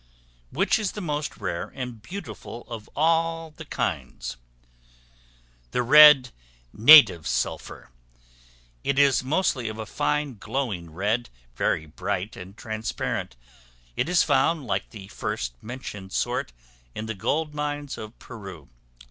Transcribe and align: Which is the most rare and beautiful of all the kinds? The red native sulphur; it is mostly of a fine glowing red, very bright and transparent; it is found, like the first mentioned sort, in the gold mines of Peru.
Which 0.49 0.79
is 0.79 0.93
the 0.93 0.99
most 0.99 1.37
rare 1.37 1.71
and 1.75 2.01
beautiful 2.01 2.65
of 2.67 2.89
all 2.95 3.51
the 3.51 3.65
kinds? 3.65 4.35
The 5.69 5.83
red 5.83 6.31
native 6.73 7.27
sulphur; 7.27 7.91
it 8.83 8.97
is 8.97 9.23
mostly 9.23 9.69
of 9.69 9.77
a 9.77 9.85
fine 9.85 10.37
glowing 10.39 10.89
red, 10.89 11.29
very 11.55 11.85
bright 11.85 12.35
and 12.35 12.57
transparent; 12.57 13.35
it 13.95 14.09
is 14.09 14.23
found, 14.23 14.65
like 14.65 14.89
the 14.89 15.07
first 15.09 15.61
mentioned 15.61 16.13
sort, 16.13 16.51
in 16.95 17.05
the 17.05 17.13
gold 17.13 17.53
mines 17.53 17.95
of 17.95 18.17
Peru. 18.17 18.69